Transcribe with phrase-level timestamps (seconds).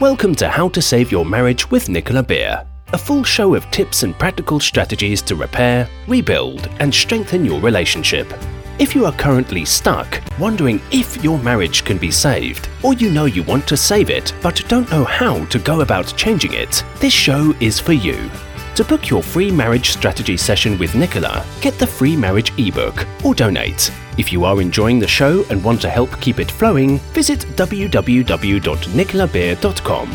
[0.00, 4.02] Welcome to How to Save Your Marriage with Nicola Beer, a full show of tips
[4.02, 8.32] and practical strategies to repair, rebuild, and strengthen your relationship.
[8.78, 13.26] If you are currently stuck, wondering if your marriage can be saved, or you know
[13.26, 17.12] you want to save it but don't know how to go about changing it, this
[17.12, 18.30] show is for you.
[18.76, 23.34] To book your free marriage strategy session with Nicola, get the free marriage ebook or
[23.34, 23.90] donate.
[24.16, 30.10] If you are enjoying the show and want to help keep it flowing, visit www.nicolabeer.com.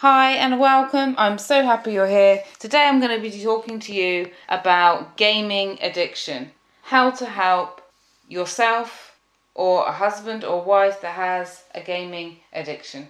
[0.00, 1.16] Hi and welcome.
[1.18, 2.44] I'm so happy you're here.
[2.58, 6.52] Today I'm going to be talking to you about gaming addiction.
[6.82, 7.80] How to help
[8.28, 9.16] yourself
[9.54, 13.08] or a husband or wife that has a gaming addiction.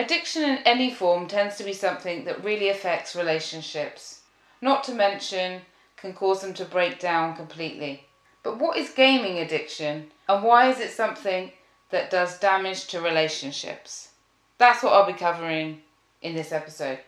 [0.00, 4.22] Addiction in any form tends to be something that really affects relationships,
[4.62, 5.60] not to mention
[5.98, 8.06] can cause them to break down completely.
[8.42, 11.52] But what is gaming addiction and why is it something
[11.90, 14.12] that does damage to relationships?
[14.56, 15.82] That's what I'll be covering
[16.22, 17.00] in this episode.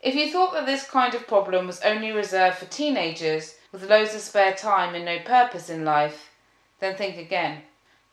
[0.00, 4.14] If you thought that this kind of problem was only reserved for teenagers with loads
[4.14, 6.30] of spare time and no purpose in life,
[6.78, 7.64] then think again.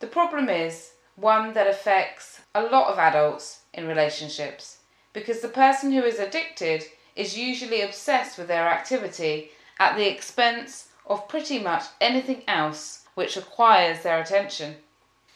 [0.02, 4.80] The problem is one that affects a lot of adults in relationships
[5.14, 6.84] because the person who is addicted
[7.16, 13.36] is usually obsessed with their activity at the expense of pretty much anything else which
[13.36, 14.76] requires their attention.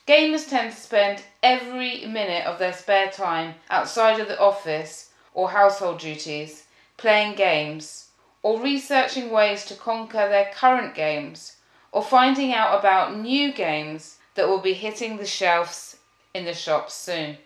[0.07, 5.51] Gamers tend to spend every minute of their spare time outside of the office or
[5.51, 6.65] household duties
[6.97, 8.09] playing games
[8.43, 11.57] or researching ways to conquer their current games
[11.91, 15.97] or finding out about new games that will be hitting the shelves
[16.33, 17.37] in the shops soon.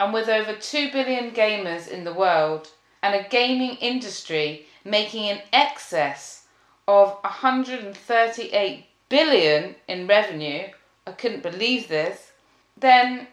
[0.00, 2.70] And with over 2 billion gamers in the world
[3.02, 6.46] and a gaming industry making in excess
[6.88, 10.68] of 138 billion in revenue,
[11.06, 12.32] I couldn't believe this,
[12.78, 13.28] then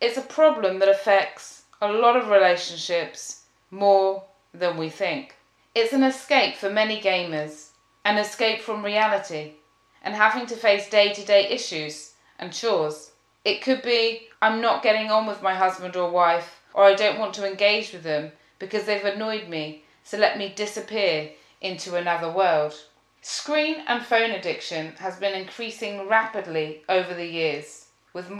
[0.00, 3.42] it's a problem that affects a lot of relationships
[3.72, 4.22] more
[4.54, 5.34] than we think.
[5.74, 7.70] It's an escape for many gamers,
[8.04, 9.54] an escape from reality
[10.02, 13.11] and having to face day to day issues and chores.
[13.44, 17.18] It could be I'm not getting on with my husband or wife, or I don't
[17.18, 21.30] want to engage with them because they've annoyed me, so let me disappear
[21.60, 22.74] into another world.
[23.20, 28.30] Screen and phone addiction has been increasing rapidly over the years with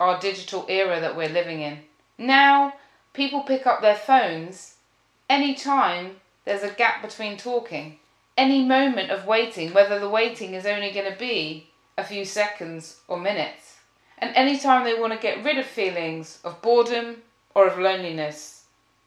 [0.00, 1.78] our digital era that we're living in.
[2.16, 2.74] Now,
[3.12, 4.76] people pick up their phones
[5.28, 7.98] any time there's a gap between talking,
[8.36, 13.00] any moment of waiting, whether the waiting is only going to be a few seconds
[13.06, 13.67] or minutes
[14.20, 17.22] and anytime they want to get rid of feelings of boredom
[17.54, 18.64] or of loneliness.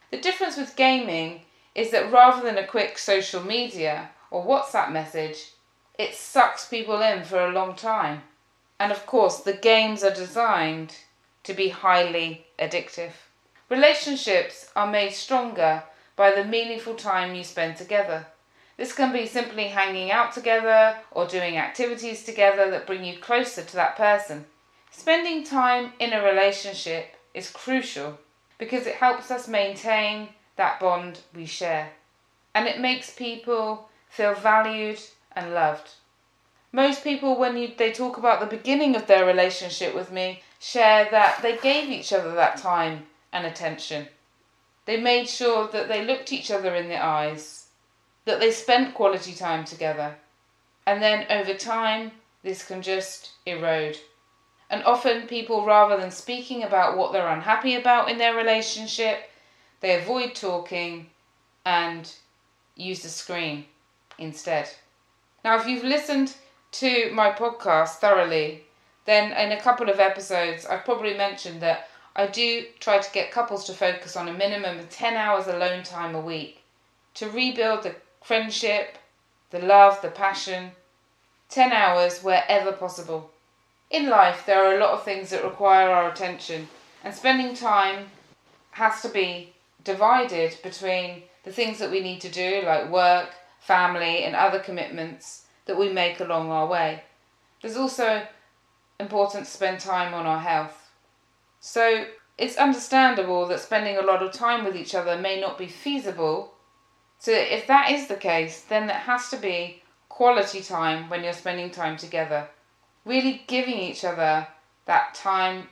[0.10, 1.42] The difference with gaming
[1.74, 5.52] is that rather than a quick social media or WhatsApp message,
[5.98, 8.24] it sucks people in for a long time.
[8.80, 10.96] And of course, the games are designed
[11.44, 13.12] to be highly addictive.
[13.70, 15.84] Relationships are made stronger
[16.16, 18.26] by the meaningful time you spend together.
[18.78, 23.64] This can be simply hanging out together or doing activities together that bring you closer
[23.64, 24.46] to that person.
[24.92, 28.20] Spending time in a relationship is crucial
[28.58, 31.92] because it helps us maintain that bond we share
[32.54, 35.00] and it makes people feel valued
[35.34, 35.92] and loved.
[36.74, 41.08] Most people, when you, they talk about the beginning of their relationship with me, share
[41.12, 44.08] that they gave each other that time and attention.
[44.86, 47.68] They made sure that they looked each other in the eyes,
[48.26, 50.16] that they spent quality time together.
[50.86, 52.12] And then over time,
[52.44, 53.98] this can just erode.
[54.72, 59.30] And often, people, rather than speaking about what they're unhappy about in their relationship,
[59.82, 61.10] they avoid talking
[61.66, 62.10] and
[62.78, 63.66] use the screen
[64.18, 64.70] instead.
[65.44, 66.36] Now, if you've listened
[66.72, 68.64] to my podcast thoroughly,
[69.04, 73.32] then in a couple of episodes, I've probably mentioned that I do try to get
[73.32, 76.64] couples to focus on a minimum of 10 hours alone time a week
[77.16, 78.98] to rebuild the friendship,
[79.50, 80.72] the love, the passion.
[81.50, 83.31] 10 hours wherever possible.
[83.92, 86.70] In life, there are a lot of things that require our attention,
[87.04, 88.06] and spending time
[88.72, 89.54] has to be
[89.84, 95.44] divided between the things that we need to do, like work, family, and other commitments
[95.66, 97.04] that we make along our way.
[97.62, 98.26] There's also
[98.98, 100.90] important to spend time on our health.
[101.60, 102.06] So
[102.38, 106.54] it's understandable that spending a lot of time with each other may not be feasible.
[107.20, 111.34] So if that is the case, then it has to be quality time when you're
[111.34, 112.48] spending time together
[113.06, 114.48] really giving each other
[114.86, 115.68] that time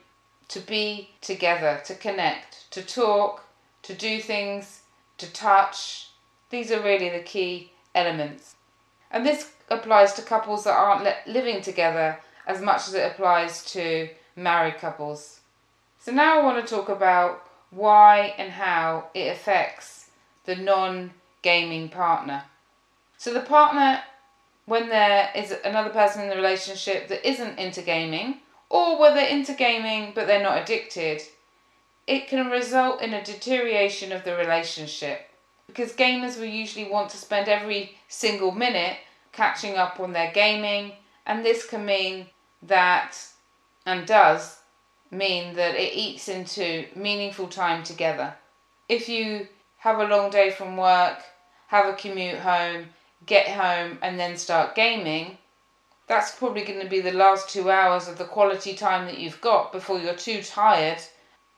[0.48, 3.44] to be together, to connect, to talk,
[3.82, 4.80] to do things,
[5.18, 6.08] to touch.
[6.50, 8.56] These are really the key elements.
[9.10, 14.08] And this applies to couples that aren't living together as much as it applies to
[14.36, 15.40] married couples.
[15.98, 20.10] So now I want to talk about why and how it affects
[20.44, 21.12] the non
[21.42, 22.44] gaming partner.
[23.16, 24.02] So the partner,
[24.70, 28.36] when there is another person in the relationship that isn't into gaming,
[28.68, 31.20] or where they're into gaming but they're not addicted,
[32.06, 35.28] it can result in a deterioration of the relationship
[35.66, 38.96] because gamers will usually want to spend every single minute
[39.32, 40.92] catching up on their gaming,
[41.26, 42.26] and this can mean
[42.62, 43.16] that,
[43.86, 44.58] and does
[45.10, 48.34] mean that it eats into meaningful time together.
[48.88, 51.18] If you have a long day from work,
[51.66, 52.86] have a commute home,
[53.26, 55.38] get home, and then start gaming,
[56.06, 59.40] that's probably going to be the last two hours of the quality time that you've
[59.40, 60.98] got before you're too tired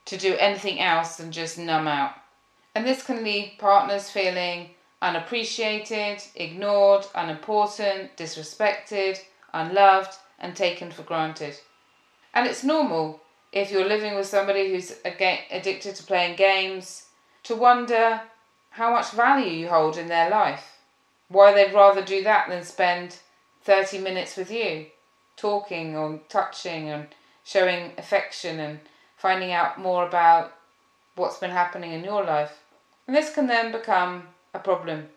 [0.05, 2.12] to do anything else than just numb out.
[2.75, 4.70] And this can leave partners feeling
[5.00, 9.19] unappreciated, ignored, unimportant, disrespected,
[9.53, 11.58] unloved, and taken for granted.
[12.35, 13.20] And it's normal
[13.53, 17.06] if you're living with somebody who's addicted to playing games
[17.44, 18.23] to wonder
[18.70, 20.71] how much value you hold in their life.
[21.32, 23.17] Why they'd rather do that than spend
[23.64, 24.87] 30 minutes with you,
[25.37, 27.08] talking or touching and
[27.43, 28.81] showing affection and
[29.17, 30.52] finding out more about
[31.14, 32.61] what's been happening in your life.
[33.06, 35.08] And this can then become a problem.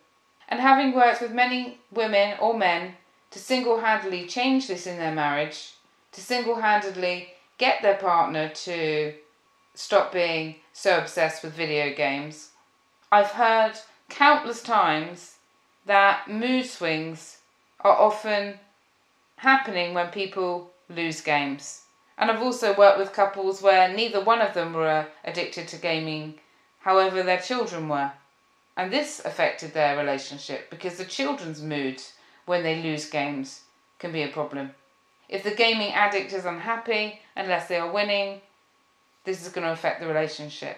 [0.48, 2.96] And having worked with many women or men
[3.32, 5.74] to single handedly change this in their marriage,
[6.14, 9.14] to single handedly get their partner to
[9.74, 12.52] stop being so obsessed with video games,
[13.12, 13.74] I've heard
[14.10, 15.35] countless times
[15.86, 17.40] that mood swings
[17.82, 18.60] are often
[19.38, 21.84] happening when people lose games.
[22.18, 26.36] And I've also worked with couples where neither one of them were addicted to gaming,
[26.80, 28.12] however, their children were.
[28.78, 32.02] And this affected their relationship because the children's mood
[32.46, 33.62] when they lose games
[34.00, 34.72] can be a problem.
[35.28, 38.42] If the gaming addict is unhappy unless they are winning,
[39.24, 40.78] this is going to affect the relationship.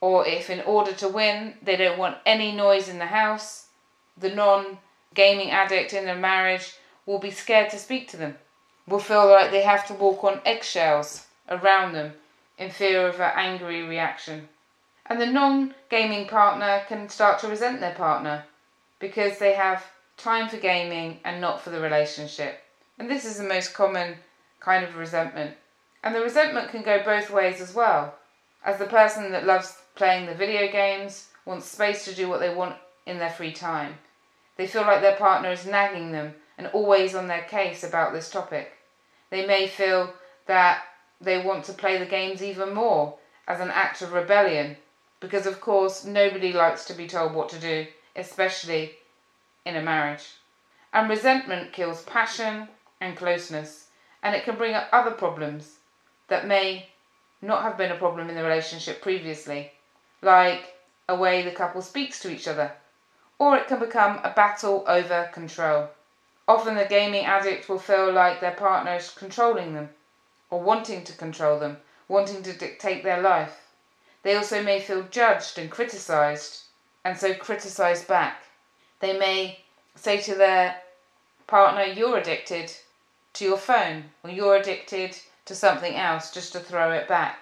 [0.00, 3.67] Or if, in order to win, they don't want any noise in the house,
[4.18, 4.78] the non
[5.14, 6.74] gaming addict in their marriage
[7.06, 8.36] will be scared to speak to them
[8.88, 12.12] will feel like they have to walk on eggshells around them
[12.56, 14.48] in fear of an angry reaction.
[15.06, 18.44] And the non gaming partner can start to resent their partner
[18.98, 19.84] because they have
[20.16, 22.60] time for gaming and not for the relationship.
[22.98, 24.16] And this is the most common
[24.60, 25.56] kind of resentment.
[26.02, 28.14] And the resentment can go both ways as well.
[28.64, 32.54] As the person that loves playing the video games wants space to do what they
[32.54, 32.76] want
[33.06, 33.94] in their free time,
[34.58, 38.28] they feel like their partner is nagging them and always on their case about this
[38.28, 38.72] topic.
[39.30, 40.12] They may feel
[40.46, 40.82] that
[41.20, 43.16] they want to play the games even more
[43.46, 44.76] as an act of rebellion,
[45.20, 48.92] because of course nobody likes to be told what to do, especially
[49.64, 50.34] in a marriage.
[50.92, 52.68] And resentment kills passion
[53.00, 53.88] and closeness,
[54.22, 55.76] and it can bring up other problems
[56.26, 56.88] that may
[57.40, 59.70] not have been a problem in the relationship previously,
[60.20, 60.74] like
[61.08, 62.72] a way the couple speaks to each other,
[63.38, 65.90] or it can become a battle over control.
[66.48, 69.90] Often the gaming addict will feel like their partner is controlling them,
[70.50, 73.68] or wanting to control them, wanting to dictate their life.
[74.22, 76.64] They also may feel judged and criticised,
[77.04, 78.44] and so criticise back.
[79.00, 79.60] They may
[79.94, 80.82] say to their
[81.46, 82.72] partner, You're addicted
[83.34, 87.40] to your phone, or you're addicted to something else, just to throw it back.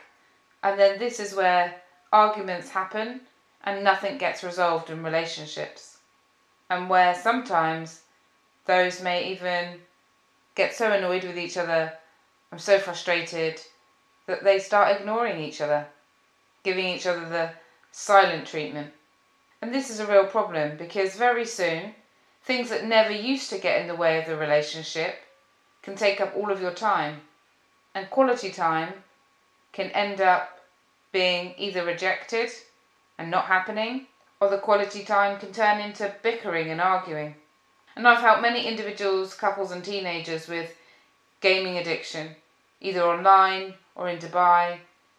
[0.63, 1.81] And then this is where
[2.13, 3.21] arguments happen
[3.67, 5.99] and nothing gets resolved in relationships.
[6.71, 8.03] And where sometimes
[8.65, 9.81] those may even
[10.55, 11.93] get so annoyed with each other
[12.53, 13.61] and so frustrated
[14.27, 15.87] that they start ignoring each other,
[16.63, 17.51] giving each other the
[17.91, 18.93] silent treatment.
[19.61, 21.95] And this is a real problem because very soon,
[22.45, 25.17] things that never used to get in the way of the relationship
[25.83, 27.21] can take up all of your time.
[27.95, 28.93] And quality time
[29.73, 30.61] can end up
[31.13, 32.51] being either rejected
[33.19, 34.07] and not happening,
[34.41, 37.35] or the quality time can turn into bickering and arguing.
[37.95, 40.77] And I've helped many individuals, couples, and teenagers with
[41.41, 42.37] gaming addiction,
[42.81, 44.79] either online or in Dubai,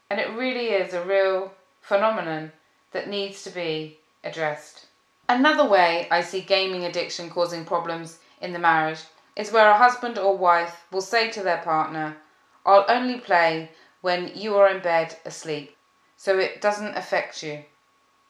[0.09, 1.51] and it really is a real
[1.81, 2.51] phenomenon
[2.91, 4.85] that needs to be addressed.
[5.27, 9.01] Another way I see gaming addiction causing problems in the marriage
[9.35, 12.17] is where a husband or wife will say to their partner,
[12.65, 15.75] I'll only play when you are in bed asleep,
[16.15, 17.63] so it doesn't affect you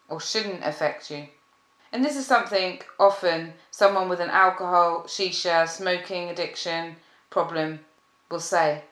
[0.09, 1.27] or shouldn't affect you.
[1.91, 6.97] And this is something often someone with an alcohol, shisha, smoking addiction
[7.29, 7.79] problem
[8.29, 8.83] will say.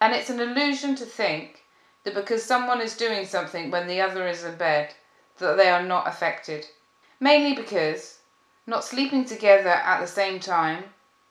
[0.00, 1.64] And it's an illusion to think
[2.04, 4.94] that because someone is doing something when the other is in bed,
[5.38, 6.66] that they are not affected.
[7.20, 8.20] Mainly because
[8.66, 10.84] not sleeping together at the same time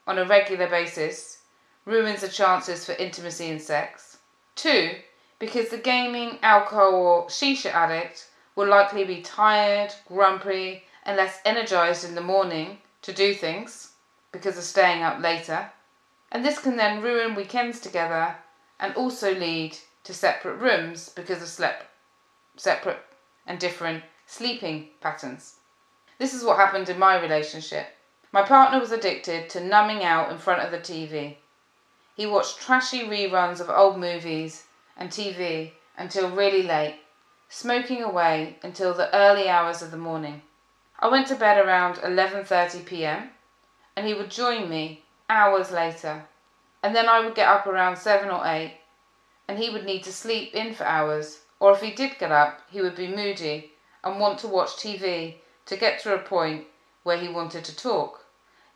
[0.05, 1.39] on a regular basis
[1.85, 4.17] ruins the chances for intimacy and sex.
[4.55, 4.91] Two,
[5.39, 12.05] because the gaming, alcohol, or shisha addict will likely be tired, grumpy, and less energized
[12.05, 13.93] in the morning to do things
[14.31, 15.71] because of staying up later.
[16.31, 18.35] And this can then ruin weekends together
[18.79, 21.85] and also lead to separate rooms because of slept,
[22.55, 23.03] separate
[23.45, 25.55] and different sleeping patterns.
[26.17, 27.87] This is what happened in my relationship.
[28.31, 31.37] My partner was addicted to numbing out in front of the TV.
[32.15, 34.63] He watched trashy reruns of old movies
[34.97, 36.99] and TV until really late,
[37.53, 40.41] smoking away until the early hours of the morning.
[40.99, 43.29] I went to bed around 11:30 p.m.
[43.95, 46.25] and he would join me hours later.
[46.81, 48.75] And then I would get up around 7 or 8
[49.47, 52.61] and he would need to sleep in for hours or if he did get up,
[52.71, 55.35] he would be moody and want to watch TV
[55.67, 56.65] to get to a point
[57.03, 58.25] where he wanted to talk.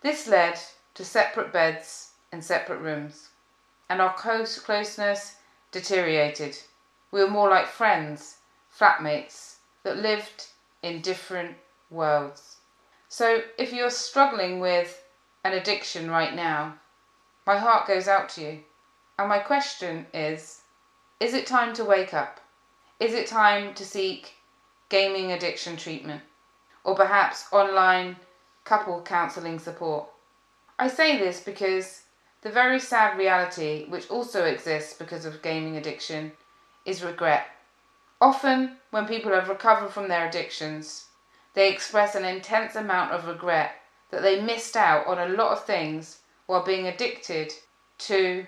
[0.01, 0.60] This led
[0.93, 3.29] to separate beds and separate rooms,
[3.89, 5.38] and our close closeness
[5.72, 6.60] deteriorated.
[7.10, 8.38] We were more like friends,
[8.77, 10.48] flatmates, that lived
[10.84, 11.55] in different
[11.89, 12.57] worlds.
[13.10, 15.03] So if you're struggling with
[15.43, 16.75] an addiction right now,
[17.46, 18.60] my heart goes out to you.
[19.17, 20.62] And my question is
[21.19, 22.39] Is it time to wake up?
[23.00, 24.34] Is it time to seek
[24.89, 26.22] gaming addiction treatment?
[26.84, 28.17] Or perhaps online
[28.63, 30.10] couple counselling support?
[30.77, 32.03] I say this because
[32.41, 36.34] the very sad reality, which also exists because of gaming addiction,
[36.86, 37.48] is regret.
[38.19, 41.09] Often, when people have recovered from their addictions,
[41.53, 43.75] they express an intense amount of regret
[44.09, 47.53] that they missed out on a lot of things while being addicted
[48.00, 48.47] to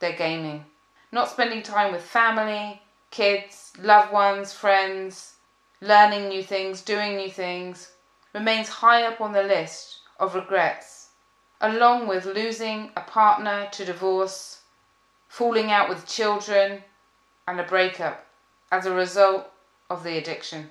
[0.00, 0.66] their gaming.
[1.12, 5.36] Not spending time with family, kids, loved ones, friends,
[5.80, 7.92] learning new things, doing new things,
[8.34, 11.08] remains high up on the list of regrets,
[11.62, 14.60] along with losing a partner to divorce,
[15.26, 16.84] falling out with children,
[17.48, 18.26] and a breakup
[18.70, 19.46] as a result
[19.88, 20.70] of the addiction.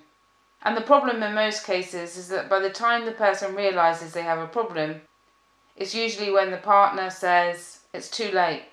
[0.62, 4.24] And the problem in most cases is that by the time the person realizes they
[4.24, 5.01] have a problem,
[5.75, 8.63] it's usually when the partner says it's too late.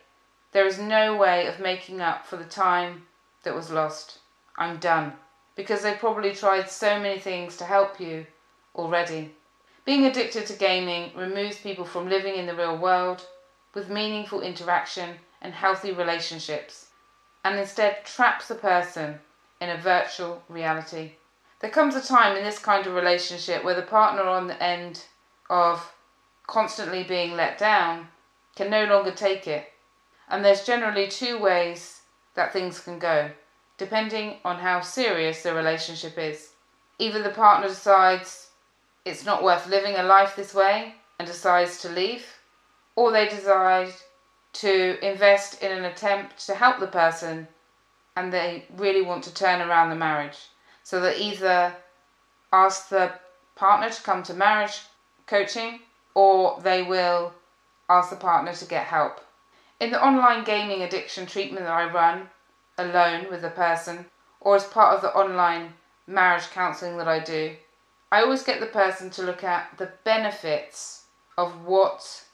[0.52, 3.06] There is no way of making up for the time
[3.44, 4.18] that was lost.
[4.56, 5.12] I'm done.
[5.54, 8.26] Because they've probably tried so many things to help you
[8.74, 9.34] already.
[9.84, 13.26] Being addicted to gaming removes people from living in the real world
[13.72, 16.85] with meaningful interaction and healthy relationships,
[17.46, 19.20] and instead traps the person
[19.60, 21.12] in a virtual reality.
[21.60, 25.04] There comes a time in this kind of relationship where the partner on the end
[25.48, 25.94] of
[26.48, 28.08] constantly being let down
[28.56, 29.72] can no longer take it,
[30.28, 32.00] and there's generally two ways
[32.34, 33.30] that things can go,
[33.78, 36.50] depending on how serious the relationship is.
[36.98, 38.50] Either the partner decides
[39.04, 42.26] it's not worth living a life this way and decides to leave,
[42.96, 43.92] or they decide
[44.60, 47.48] to invest in an attempt to help the person
[48.16, 50.48] and they really want to turn around the marriage.
[50.82, 51.74] So they either
[52.52, 53.12] ask the
[53.54, 54.80] partner to come to marriage
[55.26, 55.80] coaching
[56.14, 57.34] or they will
[57.88, 59.20] ask the partner to get help.
[59.78, 62.30] In the online gaming addiction treatment that I run,
[62.78, 64.06] alone with a person,
[64.40, 65.74] or as part of the online
[66.06, 67.56] marriage counselling that I do,
[68.10, 71.04] I always get the person to look at the benefits
[71.36, 72.24] of what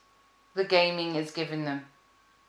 [0.54, 1.86] the gaming is giving them.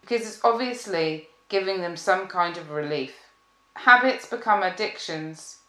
[0.04, 3.16] Because it's obviously giving them some kind of relief.
[3.76, 5.60] Habits become addictions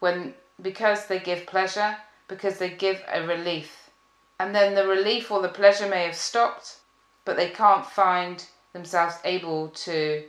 [0.00, 0.32] when
[0.62, 3.90] because they give pleasure, because they give a relief.
[4.40, 6.78] And then the relief or the pleasure may have stopped,
[7.26, 10.24] but they can't find themselves able to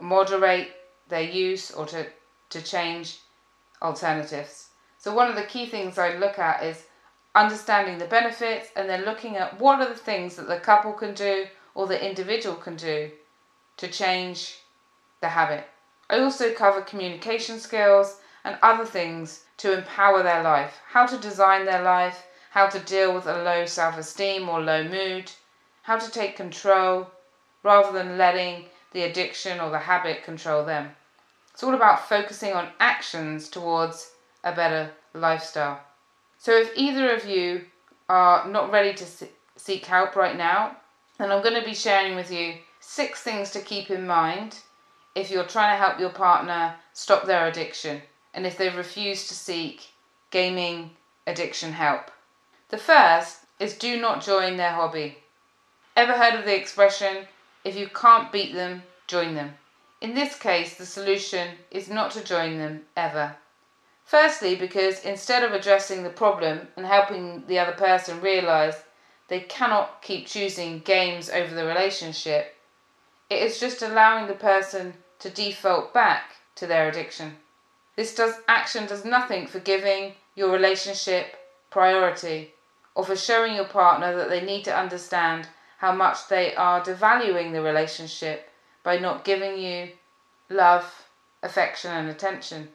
[0.00, 0.70] moderate
[1.08, 2.06] their use or to,
[2.50, 3.18] to change
[3.82, 4.68] alternatives.
[4.98, 6.84] So, one of the key things I look at is
[7.34, 11.14] understanding the benefits and then looking at what are the things that the couple can
[11.14, 13.10] do or the individual can do
[13.76, 14.58] to change
[15.20, 15.64] the habit.
[16.10, 21.64] I also cover communication skills and other things to empower their life, how to design
[21.64, 25.30] their life, how to deal with a low self esteem or low mood,
[25.82, 27.10] how to take control
[27.62, 30.94] rather than letting the addiction or the habit control them.
[31.52, 34.12] It's all about focusing on actions towards
[34.44, 35.80] a better lifestyle.
[36.38, 37.66] So, if either of you
[38.08, 39.06] are not ready to
[39.56, 40.76] seek help right now,
[41.22, 44.58] then I'm going to be sharing with you six things to keep in mind
[45.14, 48.02] if you're trying to help your partner stop their addiction
[48.34, 49.90] and if they refuse to seek
[50.32, 50.90] gaming
[51.28, 52.10] addiction help.
[52.70, 55.18] The first is do not join their hobby.
[55.94, 57.28] Ever heard of the expression,
[57.62, 59.54] if you can't beat them, join them?
[60.00, 63.36] In this case, the solution is not to join them ever.
[64.04, 68.82] Firstly, because instead of addressing the problem and helping the other person realize
[69.32, 72.54] they cannot keep choosing games over the relationship,
[73.30, 77.34] it is just allowing the person to default back to their addiction.
[77.96, 81.34] This does, action does nothing for giving your relationship
[81.70, 82.52] priority
[82.94, 85.48] or for showing your partner that they need to understand
[85.78, 88.50] how much they are devaluing the relationship
[88.82, 89.92] by not giving you
[90.50, 91.06] love,
[91.42, 92.68] affection, and attention.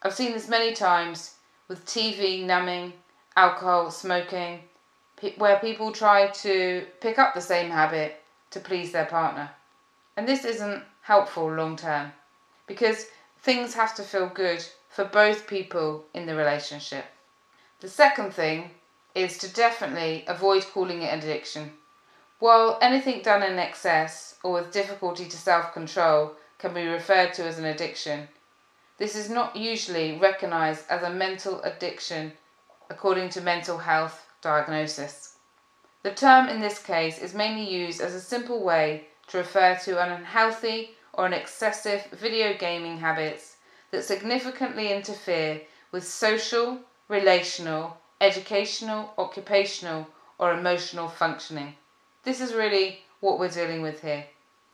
[0.00, 1.34] I've seen this many times
[1.68, 2.94] with TV numbing,
[3.36, 4.60] alcohol, smoking,
[5.36, 9.50] where people try to pick up the same habit to please their partner.
[10.16, 12.12] And this isn't helpful long term
[12.66, 13.06] because
[13.40, 17.04] things have to feel good for both people in the relationship.
[17.80, 18.70] The second thing
[19.14, 21.72] is to definitely avoid calling it an addiction.
[22.38, 27.44] While anything done in excess or with difficulty to self control can be referred to
[27.44, 28.28] as an addiction,
[28.98, 32.32] this is not usually recognized as a mental addiction
[32.88, 35.36] according to mental health diagnosis.
[36.02, 40.02] The term in this case is mainly used as a simple way to refer to
[40.02, 43.56] an unhealthy or an excessive video gaming habits
[43.90, 46.78] that significantly interfere with social,
[47.08, 50.06] relational, educational, occupational,
[50.38, 51.74] or emotional functioning.
[52.22, 54.24] This is really what we're dealing with here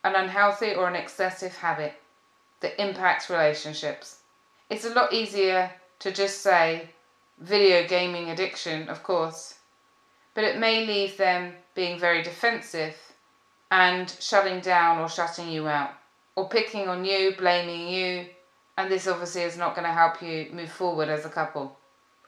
[0.04, 1.94] an unhealthy or an excessive habit
[2.60, 4.20] that impacts relationships.
[4.70, 6.90] It's a lot easier to just say
[7.40, 9.55] video gaming addiction, of course,
[10.36, 12.94] but it may leave them being very defensive
[13.70, 15.90] and shutting down or shutting you out,
[16.36, 18.26] or picking on you, blaming you,
[18.76, 21.74] and this obviously is not going to help you move forward as a couple.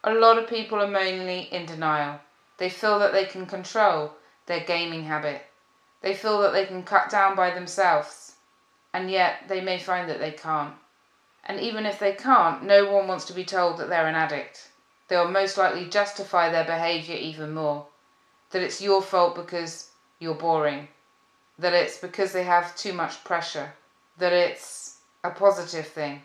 [0.05, 2.19] A lot of people are mainly in denial.
[2.57, 4.15] They feel that they can control
[4.47, 5.43] their gaming habit.
[6.01, 8.37] They feel that they can cut down by themselves,
[8.95, 10.75] and yet they may find that they can't.
[11.45, 14.71] And even if they can't, no one wants to be told that they're an addict.
[15.09, 17.87] They will most likely justify their behaviour even more.
[18.51, 20.89] That it's your fault because you're boring.
[21.59, 23.73] That it's because they have too much pressure.
[24.19, 26.23] That it's a positive thing.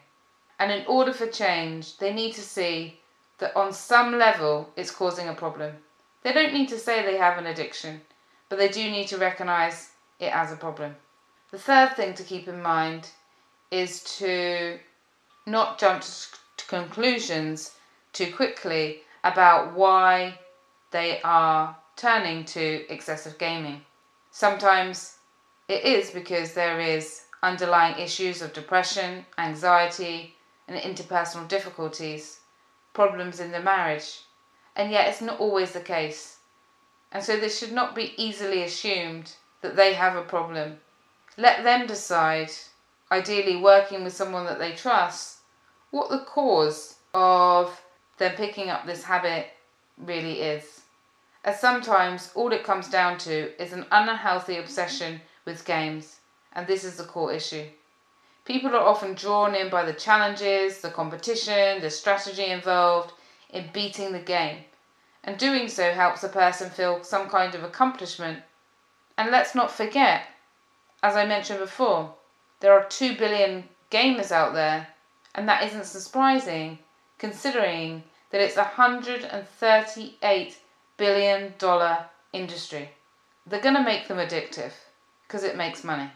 [0.59, 2.99] And in order for change, they need to see
[3.39, 5.75] that on some level it's causing a problem.
[6.21, 8.01] They don't need to say they have an addiction,
[8.47, 10.95] but they do need to recognize it as a problem.
[11.51, 13.09] The third thing to keep in mind
[13.69, 14.79] is to
[15.45, 17.75] not jump to conclusions
[18.13, 20.39] too quickly about why
[20.91, 23.81] they are turning to excessive gaming.
[24.31, 25.17] Sometimes
[25.67, 30.35] it is because there is underlying issues of depression, anxiety,
[30.67, 32.39] and interpersonal difficulties,
[32.93, 34.21] problems in the marriage.
[34.75, 36.37] And yet, it's not always the case.
[37.11, 40.79] And so, this should not be easily assumed that they have a problem.
[41.37, 42.51] Let them decide,
[43.11, 45.39] ideally working with someone that they trust,
[45.91, 47.81] what the cause of
[48.17, 49.47] them picking up this habit
[49.97, 50.82] really is.
[51.45, 56.19] As sometimes all it comes down to is an unhealthy obsession with games,
[56.53, 57.65] and this is the core issue.
[58.45, 63.13] People are often drawn in by the challenges, the competition, the strategy involved
[63.49, 64.63] in beating the game.
[65.23, 68.39] And doing so helps a person feel some kind of accomplishment.
[69.17, 70.27] And let's not forget,
[71.01, 72.13] as I mentioned before,
[72.61, 74.87] there are 2 billion gamers out there,
[75.35, 76.79] and that isn't surprising
[77.17, 80.55] considering that it's a $138
[80.97, 81.53] billion
[82.33, 82.89] industry.
[83.45, 84.71] They're going to make them addictive
[85.27, 86.09] because it makes money.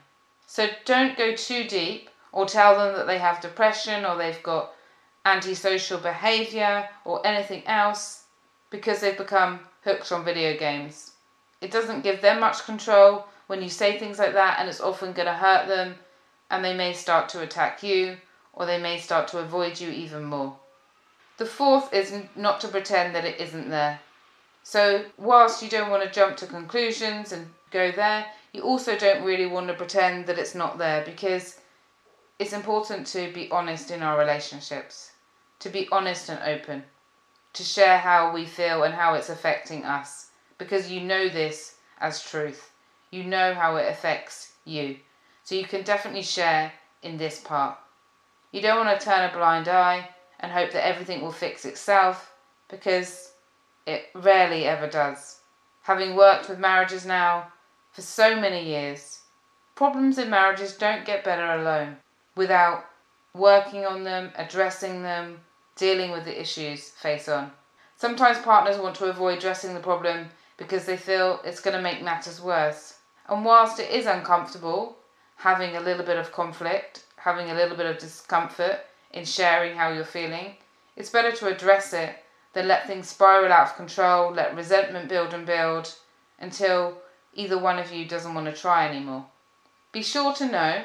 [0.46, 4.72] So don't go too deep or tell them that they have depression or they've got
[5.26, 8.24] antisocial behavior or anything else
[8.70, 11.12] because they've become hooked on video games.
[11.62, 15.14] It doesn't give them much control when you say things like that, and it's often
[15.14, 15.96] going to hurt them,
[16.52, 18.18] and they may start to attack you
[18.58, 20.58] or they may start to avoid you even more.
[21.38, 24.00] The fourth is not to pretend that it isn't there.
[24.70, 29.24] So, whilst you don't want to jump to conclusions and go there, you also don't
[29.24, 31.62] really want to pretend that it's not there because
[32.38, 35.14] it's important to be honest in our relationships,
[35.60, 36.84] to be honest and open,
[37.54, 42.22] to share how we feel and how it's affecting us, because you know this as
[42.22, 42.74] truth.
[43.10, 44.98] You know how it affects you.
[45.46, 47.78] So you can definitely share in this part.
[48.52, 50.10] You don't want to turn a blind eye
[50.42, 52.34] and hope that everything will fix itself
[52.68, 53.32] because
[53.88, 55.40] it rarely ever does.
[55.84, 57.54] Having worked with marriages now
[57.92, 59.22] for so many years,
[59.76, 61.96] problems in marriages don't get better alone
[62.36, 62.86] without
[63.34, 65.40] working on them, addressing them,
[65.78, 67.52] dealing with the issues face on.
[67.96, 72.04] Sometimes partners want to avoid addressing the problem because they feel it's going to make
[72.04, 72.98] matters worse.
[73.30, 74.98] And whilst it is uncomfortable
[75.38, 78.80] having a little bit of conflict, having a little bit of discomfort
[79.14, 80.56] in sharing how you're feeling,
[80.98, 82.18] it's better to address it
[82.58, 85.94] than let things spiral out of control, let resentment build and build
[86.40, 86.98] until
[87.36, 89.24] either one of you doesn't want to try anymore.
[89.92, 90.84] Be sure to know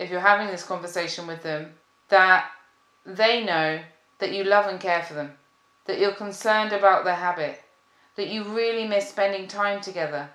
[0.00, 1.74] if you're having this conversation with them,
[2.08, 2.50] that
[3.06, 3.78] they know
[4.18, 5.30] that you love and care for them,
[5.84, 7.62] that you're concerned about their habit,
[8.16, 10.28] that you really miss spending time together,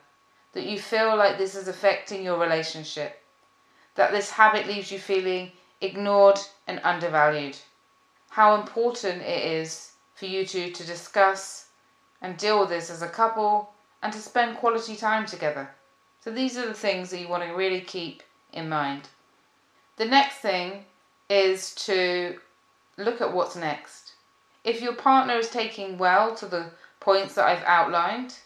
[0.54, 3.21] that you feel like this is affecting your relationship,
[3.95, 7.58] that this habit leaves you feeling ignored and undervalued.
[8.30, 11.67] How important it is for you two to discuss
[12.21, 13.69] and deal with this as a couple
[14.01, 15.69] and to spend quality time together.
[16.23, 19.10] So these are the things that you want to really keep in mind.
[19.97, 20.86] The next thing
[21.30, 22.39] is to
[22.97, 24.13] look at what's next.
[24.63, 28.39] If your partner is taking well to the points that I've outlined,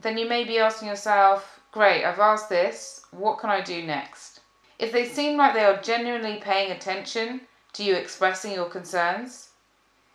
[0.00, 4.40] then you may be asking yourself, Great, I've asked this, what can I do next?
[4.78, 7.42] If they seem like they are genuinely paying attention
[7.74, 9.49] to you expressing your concerns,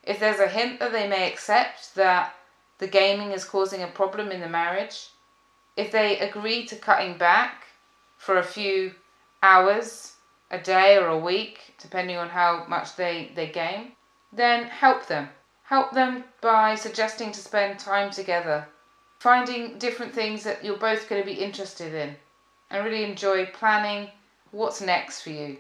[0.06, 2.36] if there's a hint that they may accept that
[2.78, 5.10] the gaming is causing a problem in the marriage,
[5.76, 7.66] if they agree to cutting back
[8.18, 8.94] for a few
[9.42, 10.14] hours
[10.52, 13.92] a day or a week, depending on how much they, they game,
[14.32, 15.30] then help them.
[15.64, 18.68] Help them by suggesting to spend time together,
[19.20, 22.16] finding different things that you're both going to be interested in,
[22.70, 24.10] and really enjoy planning
[24.52, 25.58] what's next for you.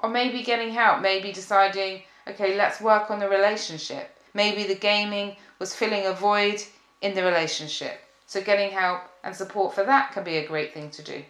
[0.00, 4.16] Or maybe getting help, maybe deciding, okay, let's work on the relationship.
[4.34, 6.62] Maybe the gaming was filling a void
[7.00, 8.00] in the relationship.
[8.26, 11.24] So getting help and support for that can be a great thing to do.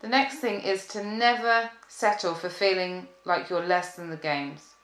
[0.00, 4.74] The next thing is to never settle for feeling like you're less than the games.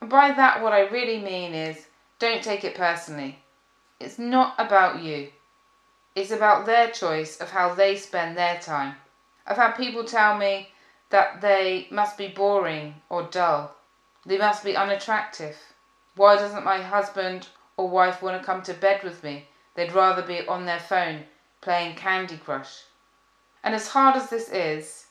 [0.00, 1.86] And by that, what I really mean is
[2.18, 3.38] don't take it personally.
[3.98, 5.30] It's not about you,
[6.14, 8.96] it's about their choice of how they spend their time.
[9.46, 10.68] I've had people tell me
[11.10, 13.74] that they must be boring or dull,
[14.30, 15.56] they must be unattractive.
[16.14, 19.48] Why doesn't my husband or wife want to come to bed with me?
[19.74, 21.24] They'd rather be on their phone
[21.60, 22.84] playing Candy Crush.
[23.64, 25.06] And as hard as this is,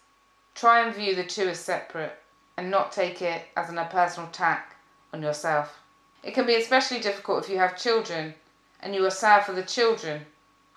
[0.55, 2.17] try and view the two as separate
[2.55, 4.77] and not take it as an, a personal attack
[5.11, 5.81] on yourself.
[6.23, 8.33] It can be especially difficult if you have children
[8.79, 10.21] and you are sad for the children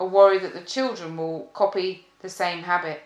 [0.00, 3.04] or worry that the children will copy the same habit.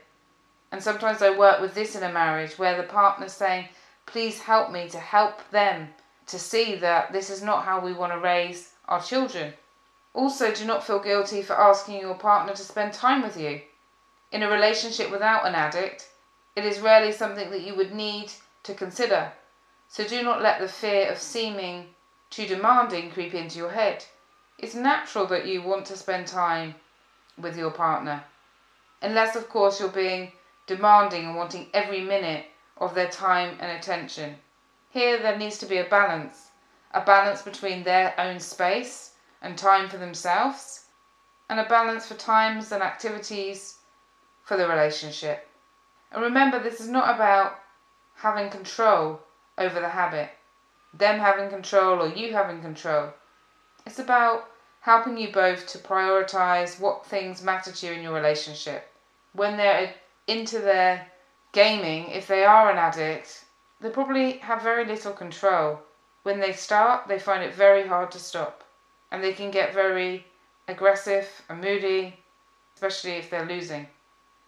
[0.72, 3.68] And sometimes I work with this in a marriage where the partner's saying,
[4.06, 5.88] Please help me to help them
[6.26, 9.52] to see that this is not how we want to raise our children.
[10.14, 13.60] Also, do not feel guilty for asking your partner to spend time with you.
[14.32, 16.08] In a relationship without an addict,
[16.56, 19.32] it is rarely something that you would need to consider.
[19.88, 21.86] So do not let the fear of seeming
[22.30, 24.04] too demanding creep into your head.
[24.58, 26.74] It's natural that you want to spend time
[27.38, 28.24] with your partner.
[29.02, 30.32] Unless, of course, you're being
[30.66, 32.46] demanding and wanting every minute
[32.78, 34.36] of their time and attention.
[34.90, 36.46] Here, there needs to be a balance
[36.96, 39.12] a balance between their own space
[39.42, 40.86] and time for themselves,
[41.50, 43.76] and a balance for times and activities
[44.42, 45.46] for the relationship.
[46.10, 47.58] And remember, this is not about
[48.14, 49.20] having control
[49.58, 50.30] over the habit,
[50.94, 53.12] them having control or you having control.
[53.84, 54.48] It's about
[54.80, 58.90] helping you both to prioritize what things matter to you in your relationship.
[59.34, 59.94] When they're
[60.26, 61.06] into their
[61.56, 63.46] gaming, if they are an addict,
[63.80, 65.80] they probably have very little control.
[66.22, 68.62] When they start, they find it very hard to stop
[69.10, 70.26] and they can get very
[70.68, 72.14] aggressive and moody,
[72.74, 73.86] especially if they're losing.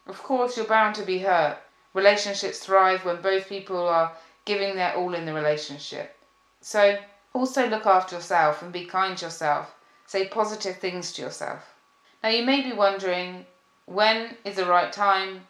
[0.07, 1.57] Of course, you're bound to be hurt.
[1.95, 4.13] Relationships thrive when both people are
[4.45, 6.15] giving their all in the relationship.
[6.61, 6.99] So,
[7.33, 9.75] also look after yourself and be kind to yourself.
[10.05, 11.75] Say positive things to yourself.
[12.23, 13.47] Now, you may be wondering
[13.87, 15.47] when is the right time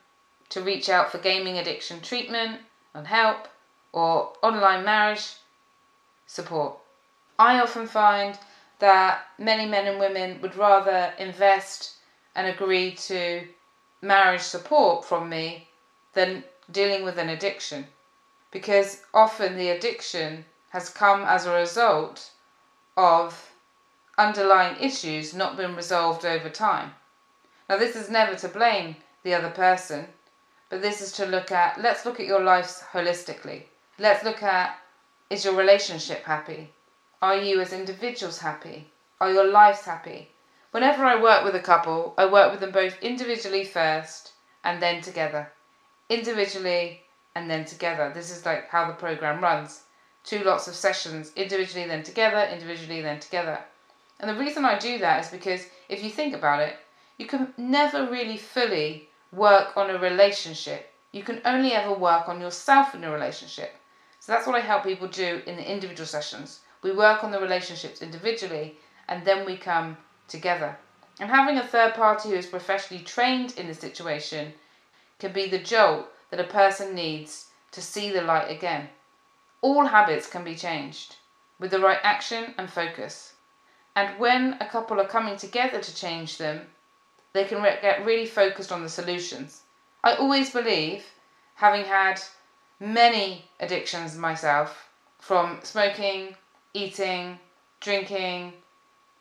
[0.50, 2.60] to reach out for gaming addiction treatment
[2.94, 3.48] and help
[3.92, 5.34] or online marriage
[6.26, 6.78] support.
[7.38, 8.38] I often find
[8.78, 11.94] that many men and women would rather invest
[12.34, 13.46] and agree to
[14.00, 15.68] marriage support from me
[16.12, 17.86] than dealing with an addiction.
[18.50, 22.30] Because often the addiction has come as a result
[22.96, 23.50] of
[24.16, 26.92] underlying issues not being resolved over time.
[27.68, 30.08] Now, this is never to blame the other person,
[30.70, 33.64] but this is to look at let's look at your lives holistically.
[33.98, 34.78] Let's look at
[35.30, 36.70] is your relationship happy?
[37.20, 38.90] Are you as individuals happy?
[39.20, 40.30] Are your lives happy?
[40.70, 45.00] Whenever I work with a couple, I work with them both individually first and then
[45.00, 45.50] together.
[46.08, 47.02] Individually
[47.34, 48.12] and then together.
[48.14, 49.84] This is like how the program runs.
[50.24, 53.58] Two lots of sessions, individually then together, individually then together.
[54.20, 56.76] And the reason I do that is because if you think about it,
[57.16, 60.92] you can never really fully work on a relationship.
[61.12, 63.74] You can only ever work on yourself in a relationship.
[64.20, 66.60] So that's what I help people do in the individual sessions.
[66.82, 68.76] We work on the relationships individually
[69.08, 69.96] and then we come
[70.28, 70.76] together.
[71.20, 74.54] And having a third party who is professionally trained in the situation
[75.18, 78.88] can be the jolt that a person needs to see the light again.
[79.60, 81.16] All habits can be changed
[81.58, 83.34] with the right action and focus.
[83.96, 86.66] And when a couple are coming together to change them,
[87.32, 89.62] they can re- get really focused on the solutions.
[90.02, 91.04] I always believe,
[91.54, 92.20] having had
[92.80, 94.88] many addictions myself,
[95.18, 96.36] from smoking,
[96.74, 97.38] eating,
[97.80, 98.52] drinking,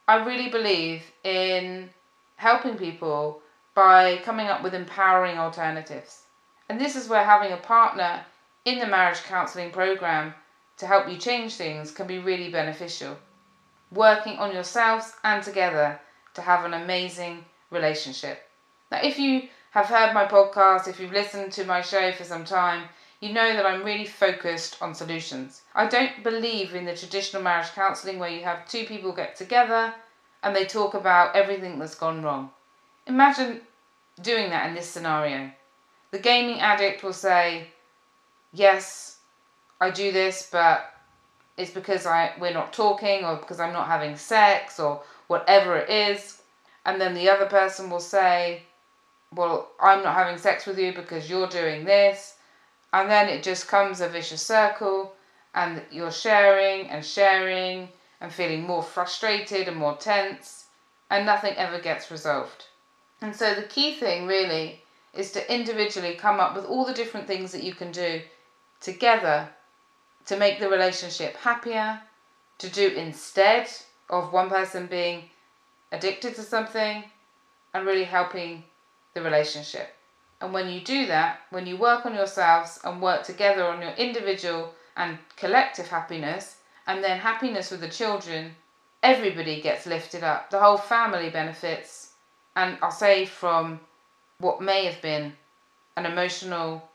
[0.08, 1.90] I really believe in
[2.38, 3.42] helping people
[3.74, 6.24] by coming up with empowering alternatives.
[6.70, 8.26] And this is where having a partner
[8.66, 10.34] in the marriage counselling program
[10.78, 13.18] to help you change things can be really beneficial.
[13.92, 16.00] Working on yourselves and together
[16.34, 18.50] to have an amazing relationship.
[18.92, 22.46] Now, if you have heard my podcast, if you've listened to my show for some
[22.46, 25.62] time, you know that I'm really focused on solutions.
[25.74, 29.94] I don't believe in the traditional marriage counselling where you have two people get together
[30.44, 32.52] and they talk about everything that's gone wrong.
[33.08, 33.62] Imagine
[34.22, 35.52] doing that in this scenario.
[36.12, 37.68] The gaming addict will say,
[38.54, 39.18] Yes,
[39.82, 40.94] I do this, but
[41.58, 45.90] it's because I we're not talking or because I'm not having sex or whatever it
[45.90, 46.37] is.
[46.88, 48.64] And then the other person will say,
[49.36, 52.36] Well, I'm not having sex with you because you're doing this
[52.94, 55.14] and then it just comes a vicious circle
[55.54, 57.90] and you're sharing and sharing
[58.22, 60.68] and feeling more frustrated and more tense
[61.10, 62.66] and nothing ever gets resolved.
[63.22, 64.82] And so the key thing really
[65.14, 68.22] is to individually come up with all the different things that you can do
[68.80, 69.50] together
[70.26, 72.02] to make the relationship happier,
[72.60, 73.70] to do instead
[74.10, 75.30] of one person being
[75.92, 77.04] addicted to something
[77.74, 78.64] and really helping
[79.14, 79.94] the relationship.
[80.42, 83.92] And when you do that, when you work on yourselves and work together on your
[83.92, 88.56] individual and collective happiness, and then happiness with the children,
[89.04, 90.50] everybody gets lifted up.
[90.50, 92.14] The whole family benefits.
[92.56, 93.80] And I'll say from
[94.40, 95.34] what may have been
[95.96, 96.88] an emotional,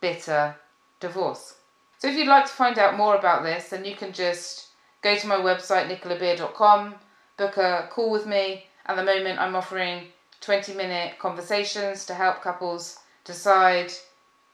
[0.00, 0.54] bitter
[1.00, 1.56] divorce.
[1.98, 4.68] So if you'd like to find out more about this, then you can just
[5.02, 6.94] go to my website, nicolabeer.com,
[7.40, 8.66] book a call with me.
[8.84, 10.08] At the moment, I'm offering
[10.42, 13.90] 20 minute conversations to help couples decide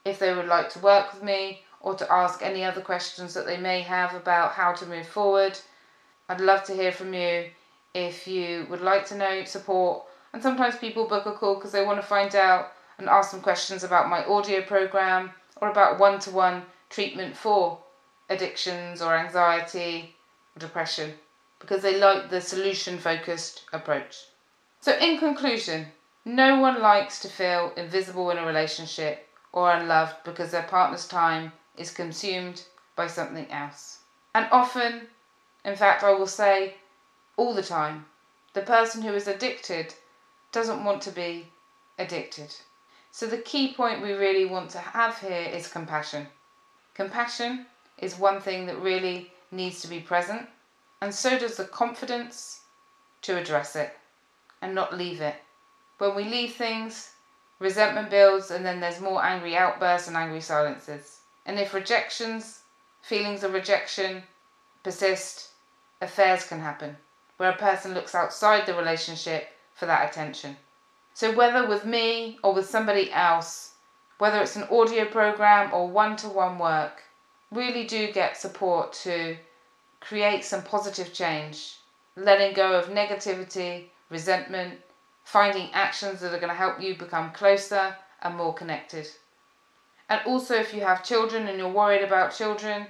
[0.05, 3.45] if they would like to work with me or to ask any other questions that
[3.45, 5.59] they may have about how to move forward.
[6.29, 7.47] I'd love to hear from you
[7.93, 10.05] if you would like to know support.
[10.33, 13.41] And sometimes people book a call because they want to find out and ask some
[13.41, 17.81] questions about my audio program or about one to one treatment for
[18.31, 20.15] addictions or anxiety
[20.55, 21.15] or depression
[21.59, 24.27] because they like the solution focused approach.
[24.81, 25.87] So, in conclusion,
[26.25, 31.53] no one likes to feel invisible in a relationship or unloved because their partner's time
[31.77, 32.63] is consumed
[32.95, 34.01] by something else.
[34.35, 35.09] And often,
[35.65, 36.75] in fact, I will say
[37.37, 38.07] all the time,
[38.53, 39.95] the person who is addicted
[40.53, 41.49] doesn't want to be
[41.99, 42.55] addicted.
[43.11, 46.29] So, the key point we really want to have here is compassion.
[46.95, 47.67] Compassion
[47.99, 50.49] is one thing that really needs to be present,
[51.07, 52.63] and so does the confidence
[53.23, 53.97] to address it
[54.61, 55.37] and not leave it.
[55.99, 57.13] When we leave things,
[57.61, 61.21] resentment builds and then there's more angry outbursts and angry silences.
[61.45, 62.63] And if rejections,
[63.03, 64.25] feelings of rejection
[64.83, 65.51] persist,
[66.01, 66.97] affairs can happen
[67.37, 70.57] where a person looks outside the relationship for that attention.
[71.15, 73.75] So, whether with me or with somebody else,
[74.19, 77.05] whether it's an audio program or one to one work,
[77.53, 79.37] really do get support to
[80.01, 81.77] create some positive change,
[82.17, 84.81] letting go of negativity resentment,
[85.25, 89.09] finding actions that are going to help you become closer and more connected.
[90.09, 92.87] And also, if you have children and you're worried about children,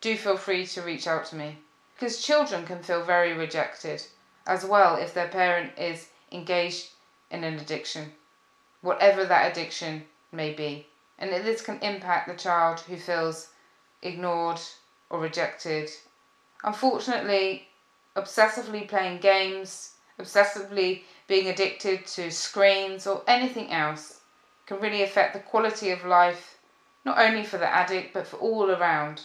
[0.00, 1.58] do feel free to reach out to me.
[1.94, 4.02] Because children can feel very rejected
[4.46, 6.90] as well if their parent is engaged
[7.30, 8.12] in an addiction,
[8.82, 10.86] whatever that addiction may be.
[11.18, 13.48] And this can impact the child who feels
[14.02, 14.60] ignored
[15.10, 15.90] or rejected.
[16.66, 17.68] Unfortunately,
[18.16, 24.20] obsessively playing games obsessively being addicted to screens or anything else
[24.66, 26.58] can really affect the quality of life,
[27.04, 29.24] not only for the addict but for all around.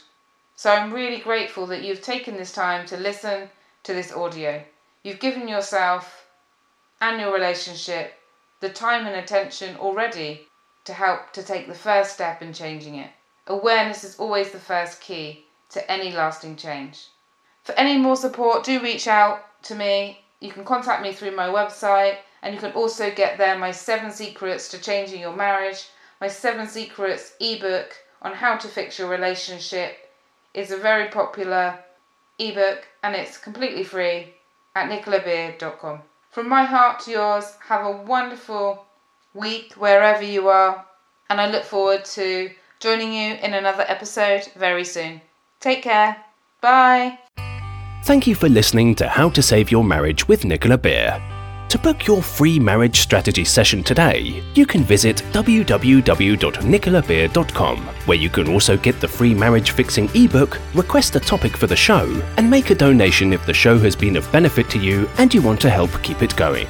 [0.55, 3.49] So I'm really grateful that you've taken this time to listen
[3.83, 4.63] to this audio.
[5.03, 6.27] You've given yourself
[6.99, 8.13] and your relationship
[8.59, 10.47] the time and attention already
[10.83, 13.11] to help to take the first step in changing it.
[13.47, 17.07] Awareness is always the first key to any lasting change.
[17.63, 21.47] For any more support, do reach out to me you can contact me through my
[21.47, 25.87] website, and you can also get there my seven secrets to changing your marriage.
[26.19, 30.09] My seven secrets ebook on how to fix your relationship
[30.53, 31.79] is a very popular
[32.39, 34.33] ebook and it's completely free
[34.75, 36.01] at nicolabeer.com.
[36.31, 38.85] From my heart to yours, have a wonderful
[39.33, 40.85] week wherever you are,
[41.29, 45.21] and I look forward to joining you in another episode very soon.
[45.59, 46.17] Take care.
[46.61, 47.19] Bye.
[48.03, 51.21] Thank you for listening to How to Save Your Marriage with Nicola Beer.
[51.69, 58.49] To book your free marriage strategy session today, you can visit www.nicolabeer.com, where you can
[58.49, 62.71] also get the free marriage fixing ebook, request a topic for the show, and make
[62.71, 65.69] a donation if the show has been of benefit to you and you want to
[65.69, 66.67] help keep it going.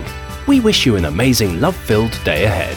[0.48, 2.76] We wish you an amazing love filled day ahead.